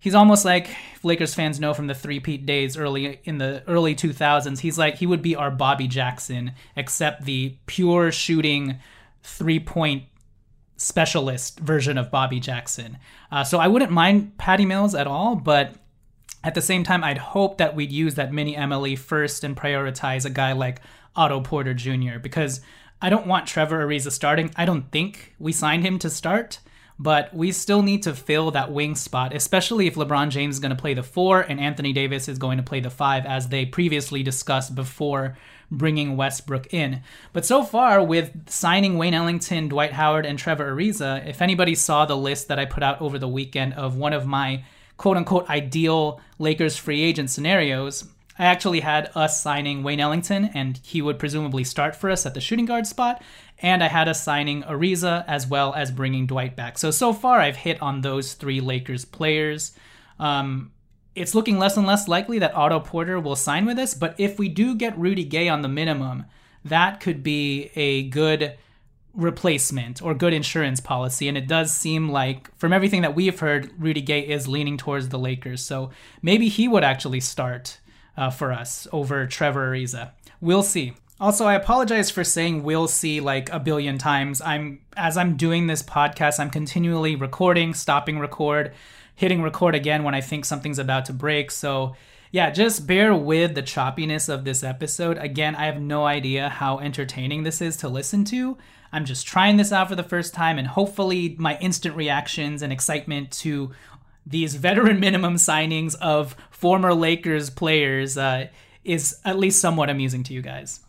[0.00, 0.68] He's almost like
[1.02, 4.58] Lakers fans know from the three-peat days early in the early 2000s.
[4.58, 8.76] He's like he would be our Bobby Jackson, except the pure shooting
[9.22, 10.04] three-point
[10.76, 12.98] specialist version of Bobby Jackson.
[13.30, 15.74] Uh, so I wouldn't mind Patty Mills at all, but
[16.42, 20.26] at the same time, I'd hope that we'd use that mini MLE first and prioritize
[20.26, 20.80] a guy like
[21.16, 22.18] Otto Porter Jr.
[22.20, 22.60] because
[23.00, 24.50] I don't want Trevor Ariza starting.
[24.56, 26.58] I don't think we signed him to start,
[26.98, 30.74] but we still need to fill that wing spot, especially if LeBron James is going
[30.74, 33.66] to play the four and Anthony Davis is going to play the five, as they
[33.66, 35.36] previously discussed before
[35.70, 37.02] bringing Westbrook in.
[37.32, 42.06] But so far, with signing Wayne Ellington, Dwight Howard, and Trevor Ariza, if anybody saw
[42.06, 44.64] the list that I put out over the weekend of one of my
[44.96, 48.04] quote unquote ideal Lakers free agent scenarios,
[48.38, 52.34] I actually had us signing Wayne Ellington, and he would presumably start for us at
[52.34, 53.22] the shooting guard spot.
[53.64, 56.76] And I had us signing Ariza as well as bringing Dwight back.
[56.76, 59.72] So, so far, I've hit on those three Lakers players.
[60.18, 60.72] Um,
[61.14, 64.38] it's looking less and less likely that Otto Porter will sign with us, but if
[64.38, 66.26] we do get Rudy Gay on the minimum,
[66.62, 68.58] that could be a good
[69.14, 71.26] replacement or good insurance policy.
[71.26, 75.08] And it does seem like, from everything that we've heard, Rudy Gay is leaning towards
[75.08, 75.62] the Lakers.
[75.62, 77.80] So maybe he would actually start
[78.14, 80.10] uh, for us over Trevor Ariza.
[80.40, 80.92] We'll see.
[81.20, 84.40] Also, I apologize for saying we'll see like a billion times.
[84.40, 88.72] I'm as I'm doing this podcast, I'm continually recording, stopping record
[89.14, 91.50] hitting record again when I think something's about to break.
[91.50, 91.94] So,
[92.30, 95.18] yeah, just bear with the choppiness of this episode.
[95.18, 98.58] Again, I have no idea how entertaining this is to listen to.
[98.92, 102.72] I'm just trying this out for the first time, and hopefully, my instant reactions and
[102.72, 103.72] excitement to
[104.26, 108.48] these veteran minimum signings of former Lakers players uh,
[108.84, 110.80] is at least somewhat amusing to you guys.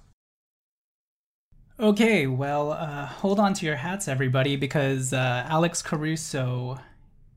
[1.78, 6.80] Okay, well, uh, hold on to your hats, everybody, because uh, Alex Caruso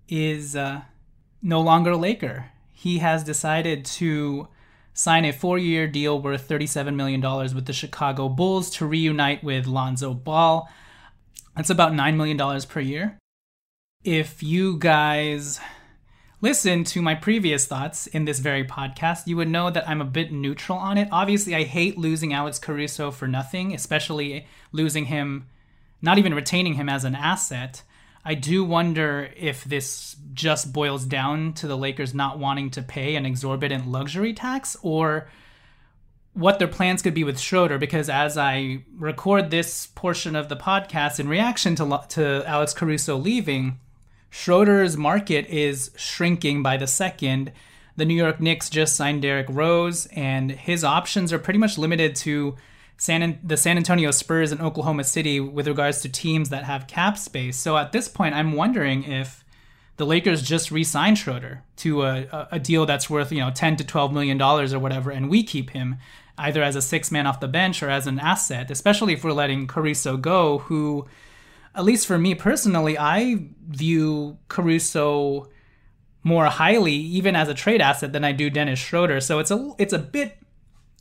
[0.08, 0.82] is uh,
[1.42, 2.52] no longer a Laker.
[2.72, 4.46] He has decided to
[4.94, 7.20] sign a four year deal worth $37 million
[7.52, 10.68] with the Chicago Bulls to reunite with Lonzo Ball.
[11.56, 13.18] That's about $9 million per year.
[14.04, 15.58] If you guys
[16.40, 20.06] listen to my previous thoughts in this very podcast, you would know that I'm a
[20.06, 21.08] bit neutral on it.
[21.10, 25.46] Obviously, I hate losing Alex Caruso for nothing, especially losing him,
[26.00, 27.82] not even retaining him as an asset.
[28.24, 33.16] I do wonder if this just boils down to the Lakers not wanting to pay
[33.16, 35.28] an exorbitant luxury tax or
[36.34, 40.56] what their plans could be with Schroeder because as I record this portion of the
[40.56, 43.80] podcast in reaction to to Alex Caruso leaving,
[44.30, 47.52] Schroeder's market is shrinking by the second.
[47.96, 52.14] The New York Knicks just signed Derrick Rose and his options are pretty much limited
[52.16, 52.56] to
[52.96, 57.16] San the San Antonio Spurs and Oklahoma City with regards to teams that have cap
[57.16, 57.56] space.
[57.56, 59.44] So at this point, I'm wondering if
[59.98, 63.84] the Lakers just re-sign Schroeder to a, a deal that's worth you know 10 to
[63.84, 65.96] 12 million dollars or whatever, and we keep him
[66.38, 69.32] either as a six man off the bench or as an asset, especially if we're
[69.32, 71.06] letting Caruso go, who,
[71.78, 75.48] at least for me personally, I view Caruso
[76.24, 79.20] more highly, even as a trade asset, than I do Dennis Schroeder.
[79.20, 80.38] So it's a it's a bit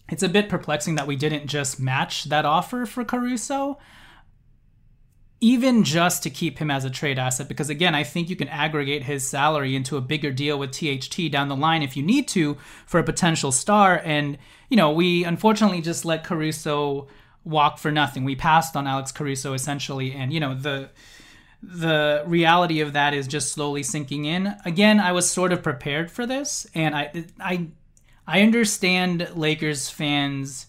[0.07, 3.79] it's a bit perplexing that we didn't just match that offer for Caruso
[5.39, 8.47] even just to keep him as a trade asset because again i think you can
[8.47, 12.27] aggregate his salary into a bigger deal with tht down the line if you need
[12.27, 12.57] to
[12.87, 14.37] for a potential star and
[14.69, 17.07] you know we unfortunately just let caruso
[17.47, 20.89] walk for nothing we passed on alex caruso essentially and you know the
[21.61, 26.11] the reality of that is just slowly sinking in again i was sort of prepared
[26.11, 27.67] for this and i i
[28.27, 30.67] i understand lakers fans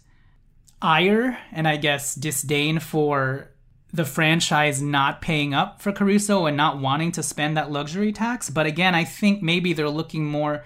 [0.81, 3.51] ire and i guess disdain for
[3.93, 8.51] the franchise not paying up for Caruso and not wanting to spend that luxury tax.
[8.51, 10.65] But again, I think maybe they're looking more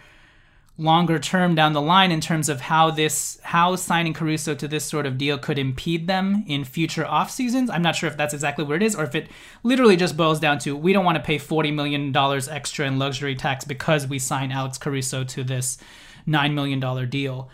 [0.82, 4.84] longer term down the line in terms of how this how signing Caruso to this
[4.84, 7.70] sort of deal could impede them in future off seasons.
[7.70, 9.28] I'm not sure if that's exactly where it is or if it
[9.62, 12.98] literally just boils down to we don't want to pay 40 million dollars extra in
[12.98, 15.78] luxury tax because we sign Alex Caruso to this
[16.26, 17.48] 9 million dollar deal.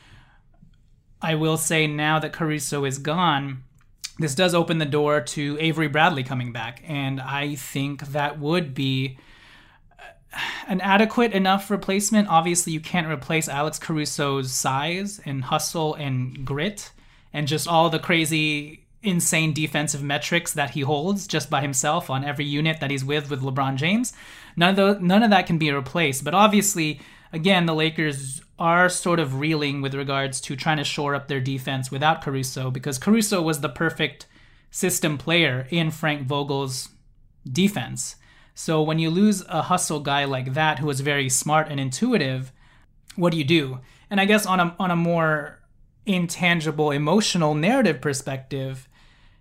[1.20, 3.64] I will say now that Caruso is gone,
[4.18, 8.74] this does open the door to Avery Bradley coming back, and I think that would
[8.74, 9.18] be
[10.66, 12.28] an adequate enough replacement.
[12.28, 16.90] Obviously, you can't replace Alex Caruso's size and hustle and grit
[17.32, 22.24] and just all the crazy, insane defensive metrics that he holds just by himself on
[22.24, 24.12] every unit that he's with with LeBron James.
[24.56, 26.24] None of none of that can be replaced.
[26.24, 27.00] But obviously,
[27.32, 31.40] again, the Lakers are sort of reeling with regards to trying to shore up their
[31.40, 34.26] defense without Caruso because Caruso was the perfect
[34.70, 36.88] system player in Frank Vogel's
[37.50, 38.16] defense.
[38.58, 42.52] So when you lose a hustle guy like that who was very smart and intuitive,
[43.14, 43.80] what do you do?
[44.10, 45.60] And I guess on a on a more
[46.06, 48.88] intangible emotional narrative perspective,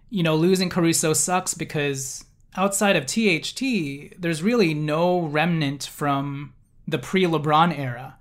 [0.09, 6.53] you know, losing Caruso sucks because outside of THT, there's really no remnant from
[6.88, 8.18] the pre-LeBron era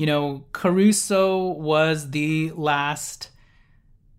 [0.00, 3.28] you know, Caruso was the last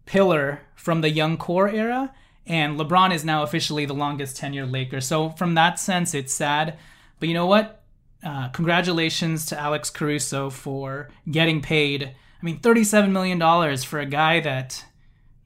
[0.06, 2.14] pillar from the young core era,
[2.46, 5.02] and LeBron is now officially the longest tenure Laker.
[5.02, 6.78] So from that sense, it's sad.
[7.20, 7.84] But you know what?
[8.24, 12.04] Uh, congratulations to Alex Caruso for getting paid.
[12.04, 14.86] I mean, $37 million for a guy that,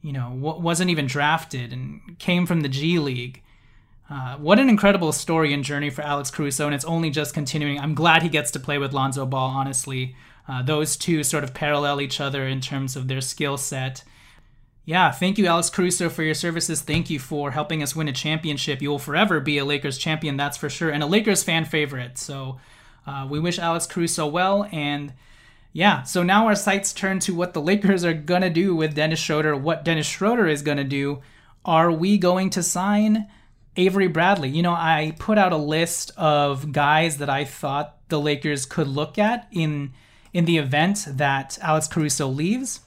[0.01, 3.41] you know, w- wasn't even drafted and came from the G League.
[4.09, 7.79] Uh, what an incredible story and journey for Alex Caruso, and it's only just continuing.
[7.79, 10.15] I'm glad he gets to play with Lonzo Ball, honestly.
[10.47, 14.03] Uh, those two sort of parallel each other in terms of their skill set.
[14.87, 16.81] Yeah, thank you, Alex Caruso, for your services.
[16.81, 18.83] Thank you for helping us win a championship.
[18.83, 22.19] You will forever be a Lakers champion, that's for sure, and a Lakers fan favorite.
[22.19, 22.59] So
[23.07, 24.67] uh, we wish Alex Caruso well.
[24.71, 25.13] And
[25.73, 28.93] yeah, so now our sights turn to what the Lakers are going to do with
[28.93, 31.21] Dennis Schroeder, what Dennis Schroeder is going to do.
[31.65, 33.27] Are we going to sign
[33.75, 34.49] Avery Bradley?
[34.49, 38.87] You know, I put out a list of guys that I thought the Lakers could
[38.87, 39.93] look at in
[40.31, 42.81] in the event that Alex Caruso leaves.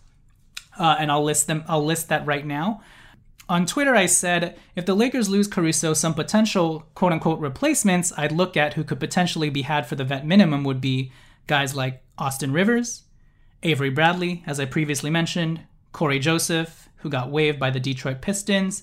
[0.79, 1.65] Uh, and I'll list them.
[1.69, 2.83] I'll list that right now.
[3.49, 8.33] On Twitter, I said if the Lakers lose Caruso, some potential quote unquote replacements I'd
[8.33, 11.13] look at who could potentially be had for the vet minimum would be
[11.47, 13.05] guys like Austin Rivers,
[13.63, 15.63] Avery Bradley, as I previously mentioned,
[15.93, 18.83] Cory Joseph, who got waived by the Detroit Pistons,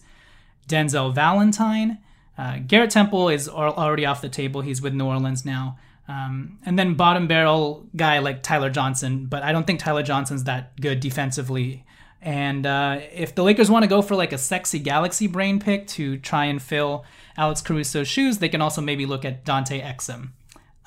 [0.67, 1.99] Denzel Valentine.
[2.37, 4.61] Uh, Garrett Temple is already off the table.
[4.61, 5.77] He's with New Orleans now.
[6.07, 10.43] Um, and then bottom barrel guy like Tyler Johnson, but I don't think Tyler Johnson's
[10.43, 11.83] that good defensively.
[12.21, 15.87] And uh, if the Lakers want to go for like a sexy Galaxy brain pick
[15.89, 17.05] to try and fill
[17.37, 20.29] Alex Caruso's shoes, they can also maybe look at Dante Exum.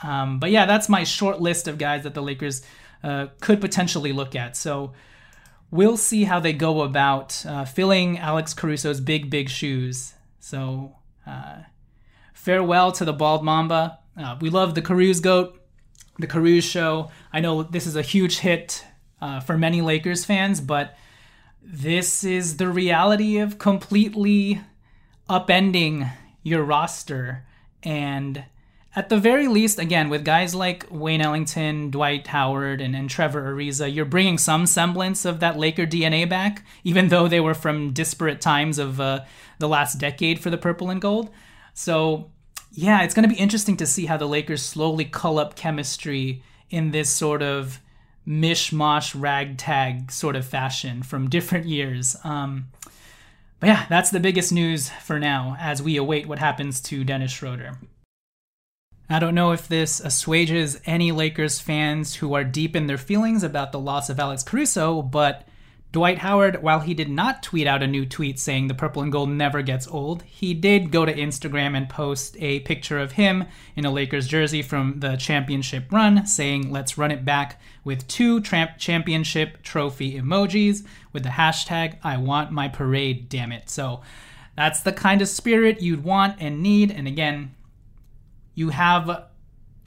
[0.02, 2.62] Um, but yeah, that's my short list of guys that the Lakers
[3.02, 4.56] uh, could potentially look at.
[4.56, 4.92] So
[5.70, 10.14] we'll see how they go about uh, filling Alex Caruso's big, big shoes.
[10.40, 10.96] So
[11.26, 11.62] uh,
[12.34, 13.98] farewell to the Bald Mamba.
[14.18, 15.60] Uh, we love the Caruso Goat,
[16.18, 17.10] the Caruso Show.
[17.32, 18.84] I know this is a huge hit
[19.20, 20.96] uh, for many Lakers fans, but
[21.62, 24.60] this is the reality of completely
[25.30, 26.10] upending
[26.42, 27.46] your roster.
[27.84, 28.44] And
[28.96, 33.54] at the very least, again, with guys like Wayne Ellington, Dwight Howard, and, and Trevor
[33.54, 37.92] Ariza, you're bringing some semblance of that Laker DNA back, even though they were from
[37.92, 39.20] disparate times of uh,
[39.60, 41.30] the last decade for the purple and gold.
[41.74, 42.32] So
[42.78, 46.44] yeah, it's going to be interesting to see how the Lakers slowly cull up chemistry
[46.70, 47.80] in this sort of
[48.24, 52.16] mishmash ragtag sort of fashion from different years.
[52.22, 52.68] Um,
[53.58, 57.32] but yeah, that's the biggest news for now as we await what happens to Dennis
[57.32, 57.80] Schroeder.
[59.10, 63.42] I don't know if this assuages any Lakers fans who are deep in their feelings
[63.42, 65.47] about the loss of Alex Caruso, but
[65.90, 69.10] Dwight Howard, while he did not tweet out a new tweet saying the purple and
[69.10, 73.44] gold never gets old, he did go to Instagram and post a picture of him
[73.74, 78.42] in a Lakers jersey from the championship run, saying, Let's run it back with two
[78.42, 80.84] championship trophy emojis
[81.14, 83.70] with the hashtag, I want my parade, damn it.
[83.70, 84.02] So
[84.56, 86.90] that's the kind of spirit you'd want and need.
[86.90, 87.54] And again,
[88.54, 89.28] you have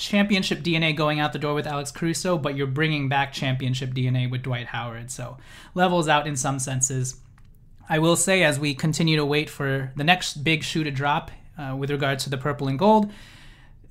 [0.02, 4.30] championship DNA going out the door with Alex Caruso, but you're bringing back championship DNA
[4.30, 5.12] with Dwight Howard.
[5.12, 5.38] So
[5.76, 7.20] levels out in some senses.
[7.88, 11.32] I will say, as we continue to wait for the next big shoe to drop
[11.58, 13.12] uh, with regards to the purple and gold,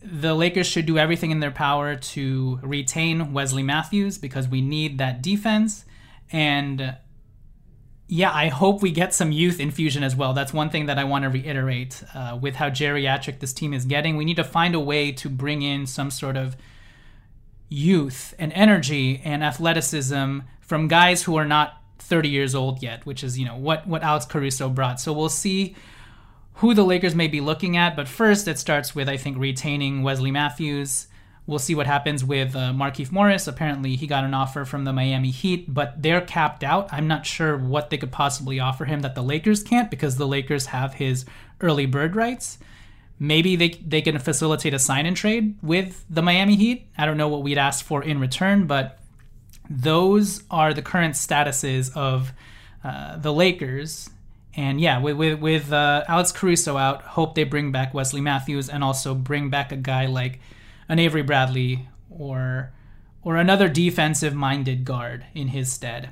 [0.03, 4.99] the Lakers should do everything in their power to retain Wesley Matthews because we need
[4.99, 5.85] that defense.
[6.33, 6.97] And
[8.13, 10.33] yeah, I hope we get some youth infusion as well.
[10.33, 13.85] That's one thing that I want to reiterate uh, with how geriatric this team is
[13.85, 14.17] getting.
[14.17, 16.57] We need to find a way to bring in some sort of
[17.69, 23.23] youth and energy and athleticism from guys who are not 30 years old yet, which
[23.23, 25.01] is, you know, what, what Alex Caruso brought.
[25.01, 25.77] So we'll see
[26.55, 27.95] who the Lakers may be looking at.
[27.95, 31.07] But first, it starts with, I think, retaining Wesley Matthews
[31.47, 33.49] We'll see what happens with uh, Markieff Morris.
[33.49, 36.88] Apparently, he got an offer from the Miami Heat, but they're capped out.
[36.93, 40.28] I'm not sure what they could possibly offer him that the Lakers can't because the
[40.28, 41.24] Lakers have his
[41.61, 42.59] early bird rights.
[43.18, 46.86] Maybe they, they can facilitate a sign and trade with the Miami Heat.
[46.97, 48.99] I don't know what we'd ask for in return, but
[49.68, 52.32] those are the current statuses of
[52.82, 54.09] uh, the Lakers.
[54.57, 58.68] And yeah, with with, with uh, Alex Caruso out, hope they bring back Wesley Matthews
[58.68, 60.41] and also bring back a guy like
[60.91, 62.72] an Avery Bradley or
[63.22, 66.11] or another defensive minded guard in his stead.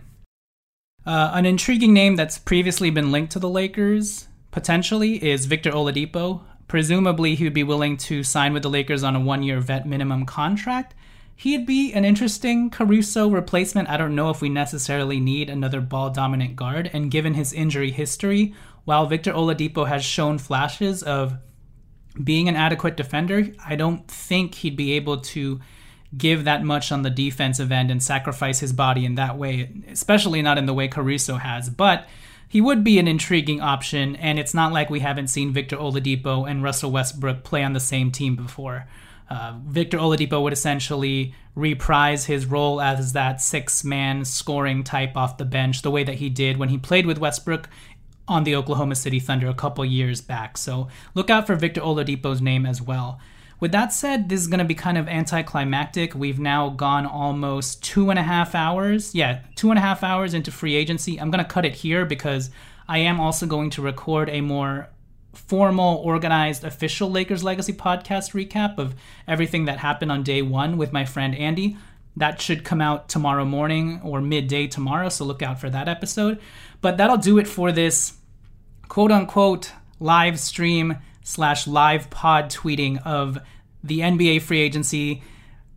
[1.05, 6.43] Uh, an intriguing name that's previously been linked to the Lakers potentially is Victor Oladipo.
[6.69, 9.87] Presumably, he would be willing to sign with the Lakers on a one year vet
[9.87, 10.95] minimum contract.
[11.35, 13.89] He'd be an interesting Caruso replacement.
[13.89, 16.91] I don't know if we necessarily need another ball dominant guard.
[16.93, 18.55] And given his injury history,
[18.85, 21.39] while Victor Oladipo has shown flashes of
[22.23, 25.61] being an adequate defender, I don't think he'd be able to
[26.17, 30.43] give that much on the defensive end and sacrifice his body in that way, especially
[30.43, 31.69] not in the way Caruso has.
[31.69, 32.09] But
[32.49, 36.49] he would be an intriguing option, and it's not like we haven't seen Victor Oladipo
[36.51, 38.87] and Russell Westbrook play on the same team before.
[39.29, 45.37] Uh, Victor Oladipo would essentially reprise his role as that six man scoring type off
[45.37, 47.69] the bench, the way that he did when he played with Westbrook
[48.29, 50.57] on the Oklahoma City Thunder a couple years back.
[50.57, 53.19] So look out for Victor Oladipo's name as well.
[53.61, 56.15] With that said, this is going to be kind of anticlimactic.
[56.15, 59.15] We've now gone almost two and a half hours.
[59.15, 61.21] Yeah, two and a half hours into free agency.
[61.21, 62.51] I'm going to cut it here because
[62.87, 64.91] I am also going to record a more
[65.33, 68.95] formal, organized, official Lakers Legacy podcast recap of
[69.27, 71.77] everything that happened on day one with my friend Andy.
[72.17, 76.41] That should come out tomorrow morning or midday tomorrow, so look out for that episode.
[76.81, 78.18] But that'll do it for this
[78.89, 83.39] quote unquote live stream slash live pod tweeting of
[83.85, 85.23] the NBA free agency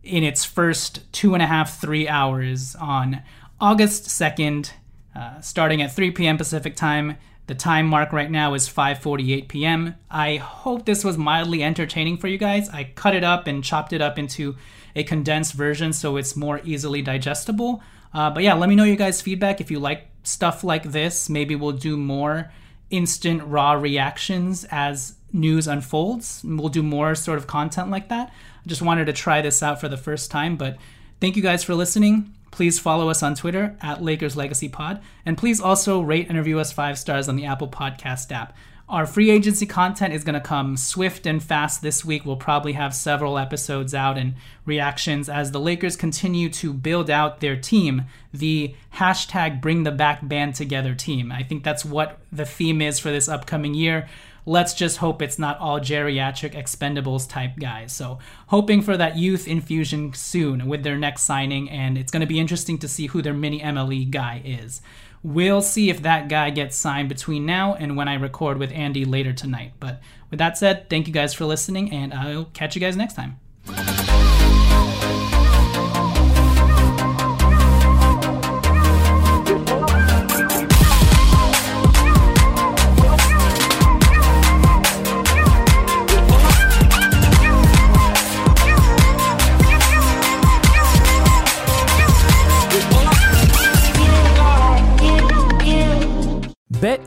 [0.02, 3.22] in its first two and a half, three hours on
[3.60, 4.72] August 2nd,
[5.14, 6.36] uh, starting at 3 p.m.
[6.36, 7.16] Pacific time.
[7.46, 9.96] The time mark right now is 5:48 p.m.
[10.10, 12.68] I hope this was mildly entertaining for you guys.
[12.70, 14.56] I cut it up and chopped it up into
[14.94, 17.82] a condensed version so it's more easily digestible.
[18.14, 21.28] Uh, but yeah, let me know your guys' feedback if you like stuff like this.
[21.28, 22.52] Maybe we'll do more
[22.92, 26.42] instant raw reactions as news unfolds.
[26.44, 28.28] We'll do more sort of content like that.
[28.28, 30.76] I just wanted to try this out for the first time, but
[31.20, 32.32] thank you guys for listening.
[32.52, 36.60] Please follow us on Twitter at Lakers Legacy Pod, and please also rate and review
[36.60, 38.54] us five stars on the Apple Podcast app.
[38.92, 42.26] Our free agency content is going to come swift and fast this week.
[42.26, 44.34] We'll probably have several episodes out and
[44.66, 48.02] reactions as the Lakers continue to build out their team,
[48.34, 51.32] the hashtag bring the back band together team.
[51.32, 54.10] I think that's what the theme is for this upcoming year.
[54.44, 57.94] Let's just hope it's not all geriatric expendables type guys.
[57.94, 58.18] So,
[58.48, 62.40] hoping for that youth infusion soon with their next signing, and it's going to be
[62.40, 64.82] interesting to see who their mini MLE guy is.
[65.22, 69.04] We'll see if that guy gets signed between now and when I record with Andy
[69.04, 69.72] later tonight.
[69.78, 70.00] But
[70.30, 73.38] with that said, thank you guys for listening, and I'll catch you guys next time.